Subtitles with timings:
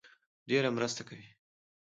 [0.49, 1.27] ډېره مرسته کوي